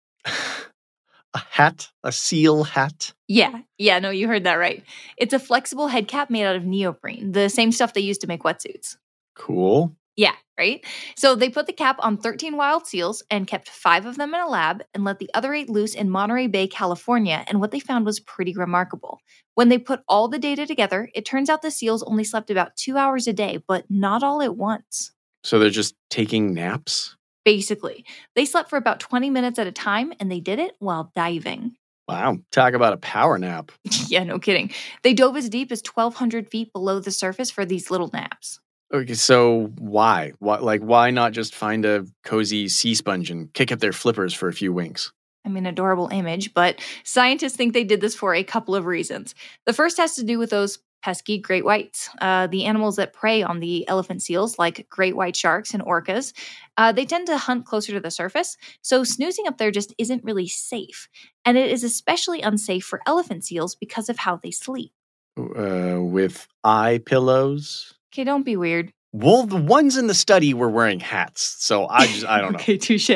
A 1.34 1.40
hat? 1.50 1.90
A 2.04 2.10
seal 2.10 2.64
hat? 2.64 3.12
Yeah, 3.28 3.60
yeah, 3.76 3.98
no, 3.98 4.08
you 4.08 4.28
heard 4.28 4.44
that 4.44 4.54
right. 4.54 4.82
It's 5.18 5.34
a 5.34 5.38
flexible 5.38 5.88
head 5.88 6.08
cap 6.08 6.30
made 6.30 6.46
out 6.46 6.56
of 6.56 6.64
neoprene, 6.64 7.32
the 7.32 7.50
same 7.50 7.70
stuff 7.70 7.92
they 7.92 8.00
use 8.00 8.16
to 8.18 8.26
make 8.26 8.44
wetsuits. 8.44 8.96
Cool. 9.34 9.94
Yeah, 10.18 10.34
right? 10.58 10.84
So 11.16 11.36
they 11.36 11.48
put 11.48 11.68
the 11.68 11.72
cap 11.72 11.98
on 12.00 12.16
13 12.16 12.56
wild 12.56 12.88
seals 12.88 13.22
and 13.30 13.46
kept 13.46 13.68
five 13.68 14.04
of 14.04 14.16
them 14.16 14.34
in 14.34 14.40
a 14.40 14.48
lab 14.48 14.82
and 14.92 15.04
let 15.04 15.20
the 15.20 15.30
other 15.32 15.54
eight 15.54 15.70
loose 15.70 15.94
in 15.94 16.10
Monterey 16.10 16.48
Bay, 16.48 16.66
California. 16.66 17.44
And 17.46 17.60
what 17.60 17.70
they 17.70 17.78
found 17.78 18.04
was 18.04 18.18
pretty 18.18 18.52
remarkable. 18.52 19.20
When 19.54 19.68
they 19.68 19.78
put 19.78 20.00
all 20.08 20.26
the 20.26 20.40
data 20.40 20.66
together, 20.66 21.08
it 21.14 21.24
turns 21.24 21.48
out 21.48 21.62
the 21.62 21.70
seals 21.70 22.02
only 22.02 22.24
slept 22.24 22.50
about 22.50 22.74
two 22.74 22.96
hours 22.96 23.28
a 23.28 23.32
day, 23.32 23.62
but 23.68 23.84
not 23.88 24.24
all 24.24 24.42
at 24.42 24.56
once. 24.56 25.12
So 25.44 25.60
they're 25.60 25.70
just 25.70 25.94
taking 26.10 26.52
naps? 26.52 27.14
Basically, 27.44 28.04
they 28.34 28.44
slept 28.44 28.70
for 28.70 28.76
about 28.76 28.98
20 28.98 29.30
minutes 29.30 29.60
at 29.60 29.68
a 29.68 29.72
time 29.72 30.12
and 30.18 30.32
they 30.32 30.40
did 30.40 30.58
it 30.58 30.72
while 30.80 31.12
diving. 31.14 31.76
Wow. 32.08 32.38
Talk 32.50 32.74
about 32.74 32.92
a 32.92 32.96
power 32.96 33.38
nap. 33.38 33.70
yeah, 34.08 34.24
no 34.24 34.40
kidding. 34.40 34.72
They 35.04 35.14
dove 35.14 35.36
as 35.36 35.48
deep 35.48 35.70
as 35.70 35.80
1,200 35.80 36.50
feet 36.50 36.72
below 36.72 36.98
the 36.98 37.12
surface 37.12 37.52
for 37.52 37.64
these 37.64 37.88
little 37.88 38.10
naps. 38.12 38.58
Okay, 38.92 39.14
so 39.14 39.72
why? 39.78 40.32
Why 40.38 40.58
like 40.58 40.80
why 40.80 41.10
not 41.10 41.32
just 41.32 41.54
find 41.54 41.84
a 41.84 42.06
cozy 42.24 42.68
sea 42.68 42.94
sponge 42.94 43.30
and 43.30 43.52
kick 43.52 43.70
up 43.70 43.80
their 43.80 43.92
flippers 43.92 44.32
for 44.32 44.48
a 44.48 44.52
few 44.52 44.72
winks? 44.72 45.12
I 45.44 45.50
mean, 45.50 45.66
adorable 45.66 46.08
image, 46.08 46.52
but 46.52 46.80
scientists 47.04 47.56
think 47.56 47.72
they 47.72 47.84
did 47.84 48.00
this 48.00 48.14
for 48.14 48.34
a 48.34 48.44
couple 48.44 48.74
of 48.74 48.86
reasons. 48.86 49.34
The 49.66 49.72
first 49.72 49.96
has 49.98 50.14
to 50.16 50.24
do 50.24 50.38
with 50.38 50.50
those 50.50 50.78
pesky 51.02 51.38
great 51.38 51.64
whites, 51.64 52.10
uh, 52.20 52.48
the 52.48 52.64
animals 52.64 52.96
that 52.96 53.12
prey 53.12 53.42
on 53.42 53.60
the 53.60 53.86
elephant 53.88 54.22
seals, 54.22 54.58
like 54.58 54.86
great 54.90 55.16
white 55.16 55.36
sharks 55.36 55.72
and 55.72 55.82
orcas. 55.82 56.32
Uh, 56.76 56.92
they 56.92 57.04
tend 57.04 57.26
to 57.26 57.38
hunt 57.38 57.66
closer 57.66 57.92
to 57.92 58.00
the 58.00 58.10
surface, 58.10 58.56
so 58.82 59.04
snoozing 59.04 59.46
up 59.46 59.58
there 59.58 59.70
just 59.70 59.94
isn't 59.98 60.24
really 60.24 60.48
safe. 60.48 61.08
And 61.44 61.56
it 61.56 61.70
is 61.70 61.84
especially 61.84 62.42
unsafe 62.42 62.84
for 62.84 63.00
elephant 63.06 63.44
seals 63.44 63.74
because 63.74 64.08
of 64.08 64.18
how 64.18 64.36
they 64.36 64.50
sleep. 64.50 64.92
Uh, 65.38 65.98
with 66.00 66.48
eye 66.64 67.00
pillows? 67.04 67.94
Okay, 68.12 68.24
don't 68.24 68.44
be 68.44 68.56
weird. 68.56 68.92
Well, 69.12 69.44
the 69.44 69.56
ones 69.56 69.96
in 69.96 70.06
the 70.06 70.14
study 70.14 70.54
were 70.54 70.68
wearing 70.70 71.00
hats, 71.00 71.56
so 71.58 71.86
I 71.88 72.06
just 72.06 72.26
I 72.26 72.40
don't 72.40 72.52
know. 72.52 72.58
okay, 72.58 72.76
touche. 72.76 73.10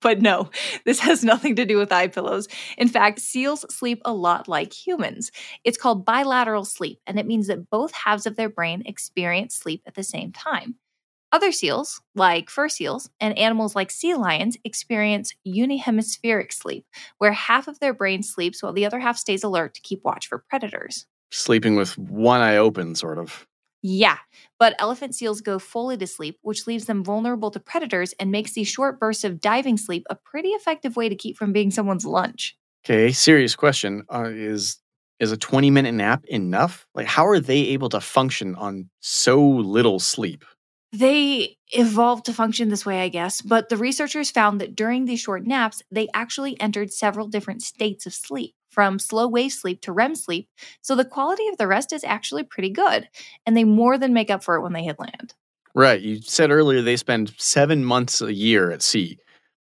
But 0.00 0.20
no, 0.20 0.50
this 0.84 1.00
has 1.00 1.24
nothing 1.24 1.56
to 1.56 1.64
do 1.64 1.76
with 1.76 1.90
eye 1.92 2.06
pillows. 2.06 2.46
In 2.76 2.86
fact, 2.86 3.18
seals 3.18 3.66
sleep 3.74 4.00
a 4.04 4.12
lot 4.12 4.46
like 4.46 4.72
humans. 4.72 5.32
It's 5.64 5.78
called 5.78 6.04
bilateral 6.06 6.64
sleep, 6.64 7.00
and 7.06 7.18
it 7.18 7.26
means 7.26 7.48
that 7.48 7.68
both 7.68 7.92
halves 7.92 8.26
of 8.26 8.36
their 8.36 8.48
brain 8.48 8.82
experience 8.86 9.56
sleep 9.56 9.82
at 9.86 9.94
the 9.94 10.04
same 10.04 10.30
time. 10.30 10.76
Other 11.32 11.50
seals, 11.52 12.00
like 12.14 12.48
fur 12.48 12.68
seals, 12.68 13.10
and 13.20 13.36
animals 13.36 13.74
like 13.74 13.90
sea 13.90 14.14
lions 14.14 14.56
experience 14.64 15.34
unihemispheric 15.46 16.52
sleep, 16.52 16.86
where 17.18 17.32
half 17.32 17.68
of 17.68 17.80
their 17.80 17.92
brain 17.92 18.22
sleeps 18.22 18.62
while 18.62 18.72
the 18.72 18.86
other 18.86 19.00
half 19.00 19.18
stays 19.18 19.42
alert 19.42 19.74
to 19.74 19.80
keep 19.80 20.00
watch 20.04 20.26
for 20.28 20.44
predators. 20.48 21.06
Sleeping 21.30 21.74
with 21.76 21.98
one 21.98 22.40
eye 22.40 22.56
open, 22.56 22.94
sort 22.94 23.18
of. 23.18 23.46
Yeah, 23.82 24.18
but 24.58 24.74
elephant 24.78 25.14
seals 25.14 25.40
go 25.40 25.58
fully 25.58 25.96
to 25.98 26.06
sleep, 26.06 26.38
which 26.42 26.66
leaves 26.66 26.86
them 26.86 27.04
vulnerable 27.04 27.50
to 27.52 27.60
predators 27.60 28.12
and 28.18 28.32
makes 28.32 28.52
these 28.52 28.68
short 28.68 28.98
bursts 28.98 29.24
of 29.24 29.40
diving 29.40 29.76
sleep 29.76 30.04
a 30.10 30.16
pretty 30.16 30.48
effective 30.50 30.96
way 30.96 31.08
to 31.08 31.14
keep 31.14 31.36
from 31.36 31.52
being 31.52 31.70
someone's 31.70 32.04
lunch. 32.04 32.56
Okay, 32.84 33.12
serious 33.12 33.54
question. 33.54 34.04
Uh, 34.12 34.30
is 34.32 34.78
is 35.20 35.32
a 35.32 35.36
20 35.36 35.70
minute 35.70 35.92
nap 35.92 36.24
enough? 36.26 36.86
Like 36.94 37.06
how 37.06 37.26
are 37.26 37.40
they 37.40 37.58
able 37.68 37.88
to 37.90 38.00
function 38.00 38.54
on 38.54 38.88
so 39.00 39.40
little 39.40 39.98
sleep? 39.98 40.44
They 40.92 41.56
evolved 41.72 42.24
to 42.26 42.32
function 42.32 42.70
this 42.70 42.86
way, 42.86 43.02
I 43.02 43.08
guess, 43.08 43.42
but 43.42 43.68
the 43.68 43.76
researchers 43.76 44.30
found 44.30 44.60
that 44.60 44.74
during 44.74 45.04
these 45.04 45.20
short 45.20 45.46
naps, 45.46 45.82
they 45.90 46.08
actually 46.14 46.58
entered 46.60 46.92
several 46.92 47.28
different 47.28 47.62
states 47.62 48.06
of 48.06 48.14
sleep 48.14 48.54
from 48.70 48.98
slow 48.98 49.26
wave 49.26 49.52
sleep 49.52 49.80
to 49.82 49.92
REM 49.92 50.14
sleep. 50.14 50.48
So 50.82 50.94
the 50.94 51.04
quality 51.04 51.48
of 51.48 51.58
the 51.58 51.66
rest 51.66 51.92
is 51.92 52.04
actually 52.04 52.44
pretty 52.44 52.70
good, 52.70 53.08
and 53.46 53.56
they 53.56 53.64
more 53.64 53.98
than 53.98 54.12
make 54.12 54.30
up 54.30 54.44
for 54.44 54.56
it 54.56 54.62
when 54.62 54.72
they 54.72 54.84
hit 54.84 54.98
land. 54.98 55.34
Right. 55.74 56.00
You 56.00 56.20
said 56.22 56.50
earlier 56.50 56.82
they 56.82 56.96
spend 56.96 57.34
seven 57.36 57.84
months 57.84 58.20
a 58.20 58.32
year 58.32 58.70
at 58.70 58.82
sea. 58.82 59.18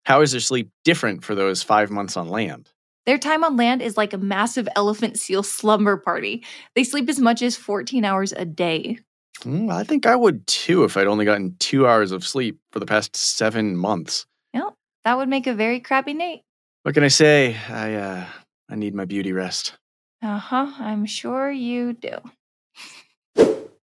How 0.05 0.21
is 0.21 0.33
their 0.33 0.41
sleep 0.41 0.71
different 0.85 1.25
for 1.25 1.35
those 1.35 1.63
five 1.63 1.91
months 1.91 2.17
on 2.17 2.29
land? 2.29 2.69
Their 3.07 3.19
time 3.19 3.45
on 3.45 3.57
land 3.57 3.83
is 3.83 3.97
like 3.97 4.13
a 4.13 4.19
massive 4.19 4.69
elephant 4.77 5.19
seal 5.19 5.43
slumber 5.43 5.97
party. 5.97 6.45
They 6.75 6.85
sleep 6.85 7.09
as 7.09 7.19
much 7.19 7.43
as 7.43 7.57
14 7.57 8.05
hours 8.05 8.33
a 8.33 8.45
day. 8.45 8.99
Mm, 9.41 9.73
I 9.73 9.85
think 9.85 10.07
I 10.07 10.15
would 10.15 10.47
too 10.47 10.85
if 10.85 10.97
I'd 10.97 11.07
only 11.07 11.25
gotten 11.25 11.57
two 11.59 11.87
hours 11.87 12.13
of 12.13 12.27
sleep 12.27 12.61
for 12.71 12.79
the 12.79 12.87
past 12.87 13.17
seven 13.17 13.77
months. 13.77 14.27
Yep, 14.53 14.75
that 15.05 15.17
would 15.17 15.29
make 15.29 15.47
a 15.47 15.55
very 15.55 15.81
crappy 15.81 16.15
Nate. 16.15 16.43
What 16.83 16.95
can 16.95 17.05
I 17.05 17.09
say? 17.09 17.57
I 17.69 17.95
uh, 17.95 18.27
I 18.69 18.77
need 18.77 18.95
my 18.95 19.05
beauty 19.05 19.33
rest. 19.33 19.75
Uh 20.23 20.39
huh, 20.39 20.73
I'm 20.79 21.05
sure 21.07 21.51
you 21.51 21.93
do. 21.93 22.19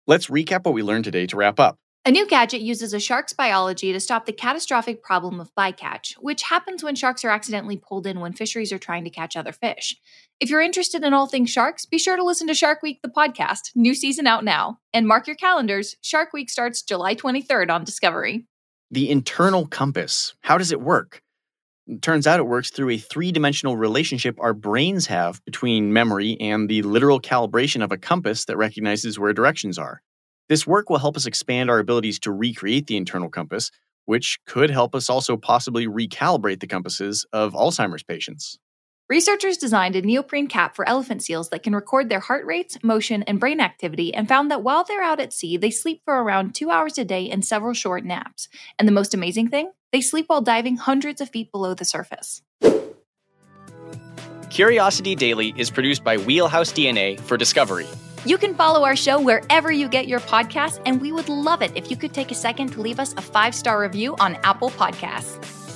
Let's 0.05 0.27
recap 0.27 0.63
what 0.63 0.73
we 0.73 0.83
learned 0.83 1.03
today 1.03 1.27
to 1.27 1.35
wrap 1.35 1.59
up. 1.59 1.77
A 2.05 2.11
new 2.11 2.25
gadget 2.25 2.61
uses 2.61 2.93
a 2.93 3.01
shark's 3.01 3.33
biology 3.33 3.91
to 3.91 3.99
stop 3.99 4.25
the 4.25 4.31
catastrophic 4.31 5.03
problem 5.03 5.41
of 5.41 5.53
bycatch, 5.55 6.13
which 6.13 6.43
happens 6.43 6.81
when 6.81 6.95
sharks 6.95 7.25
are 7.25 7.29
accidentally 7.29 7.75
pulled 7.75 8.07
in 8.07 8.21
when 8.21 8.31
fisheries 8.31 8.71
are 8.71 8.79
trying 8.79 9.03
to 9.03 9.09
catch 9.09 9.35
other 9.35 9.51
fish. 9.51 9.97
If 10.39 10.49
you're 10.49 10.61
interested 10.61 11.03
in 11.03 11.13
all 11.13 11.27
things 11.27 11.49
sharks, 11.49 11.85
be 11.85 11.97
sure 11.97 12.15
to 12.15 12.23
listen 12.23 12.47
to 12.47 12.53
Shark 12.53 12.81
Week, 12.81 13.01
the 13.01 13.09
podcast, 13.09 13.71
new 13.75 13.93
season 13.93 14.25
out 14.25 14.45
now. 14.45 14.79
And 14.93 15.05
mark 15.05 15.27
your 15.27 15.35
calendars, 15.35 15.97
Shark 16.01 16.31
Week 16.31 16.49
starts 16.49 16.81
July 16.81 17.13
23rd 17.13 17.69
on 17.69 17.83
Discovery. 17.83 18.45
The 18.89 19.09
internal 19.09 19.67
compass. 19.67 20.33
How 20.43 20.57
does 20.57 20.71
it 20.71 20.79
work? 20.79 21.21
It 21.87 22.01
turns 22.01 22.27
out 22.27 22.39
it 22.39 22.47
works 22.47 22.69
through 22.69 22.89
a 22.89 22.97
three 22.97 23.31
dimensional 23.31 23.77
relationship 23.77 24.37
our 24.41 24.53
brains 24.53 25.07
have 25.07 25.43
between 25.45 25.93
memory 25.93 26.35
and 26.41 26.67
the 26.67 26.81
literal 26.81 27.21
calibration 27.21 27.81
of 27.81 27.93
a 27.93 27.97
compass 27.97 28.43
that 28.45 28.57
recognizes 28.57 29.17
where 29.17 29.31
directions 29.31 29.77
are. 29.77 30.01
This 30.49 30.67
work 30.67 30.89
will 30.89 30.99
help 30.99 31.15
us 31.15 31.25
expand 31.25 31.69
our 31.69 31.79
abilities 31.79 32.19
to 32.19 32.31
recreate 32.31 32.87
the 32.87 32.97
internal 32.97 33.29
compass, 33.29 33.71
which 34.05 34.39
could 34.45 34.69
help 34.69 34.95
us 34.95 35.09
also 35.09 35.37
possibly 35.37 35.87
recalibrate 35.87 36.59
the 36.59 36.67
compasses 36.67 37.25
of 37.31 37.53
Alzheimer's 37.53 38.03
patients. 38.03 38.59
Researchers 39.09 39.55
designed 39.55 39.95
a 39.95 40.01
neoprene 40.01 40.47
cap 40.47 40.75
for 40.75 40.87
elephant 40.87 41.23
seals 41.23 41.49
that 41.49 41.63
can 41.63 41.73
record 41.73 42.09
their 42.09 42.19
heart 42.19 42.45
rates, 42.45 42.77
motion, 42.83 43.23
and 43.23 43.39
brain 43.39 43.61
activity 43.61 44.13
and 44.13 44.27
found 44.27 44.51
that 44.51 44.63
while 44.63 44.83
they're 44.83 45.01
out 45.01 45.21
at 45.21 45.31
sea, 45.31 45.55
they 45.55 45.71
sleep 45.71 46.01
for 46.03 46.21
around 46.21 46.53
two 46.53 46.69
hours 46.69 46.97
a 46.97 47.05
day 47.05 47.29
and 47.29 47.45
several 47.45 47.73
short 47.73 48.03
naps. 48.03 48.49
And 48.77 48.85
the 48.85 48.91
most 48.91 49.13
amazing 49.13 49.47
thing? 49.47 49.71
They 49.97 50.01
sleep 50.01 50.25
while 50.27 50.41
diving 50.41 50.77
hundreds 50.77 51.21
of 51.21 51.29
feet 51.29 51.51
below 51.51 51.73
the 51.73 51.83
surface. 51.83 52.43
Curiosity 54.51 55.15
Daily 55.15 55.55
is 55.57 55.71
produced 55.71 56.03
by 56.03 56.17
Wheelhouse 56.17 56.71
DNA 56.71 57.19
for 57.19 57.35
Discovery. 57.35 57.87
You 58.23 58.37
can 58.37 58.53
follow 58.53 58.83
our 58.83 58.95
show 58.95 59.19
wherever 59.19 59.71
you 59.71 59.89
get 59.89 60.07
your 60.07 60.19
podcasts, 60.19 60.79
and 60.85 61.01
we 61.01 61.11
would 61.11 61.29
love 61.29 61.63
it 61.63 61.71
if 61.73 61.89
you 61.89 61.97
could 61.97 62.13
take 62.13 62.29
a 62.29 62.35
second 62.35 62.73
to 62.73 62.81
leave 62.81 62.99
us 62.99 63.15
a 63.17 63.21
five 63.23 63.55
star 63.55 63.81
review 63.81 64.15
on 64.19 64.35
Apple 64.43 64.69
Podcasts. 64.69 65.66